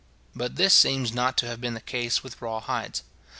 [0.35, 3.03] But this seems not to have been the case with raw hides.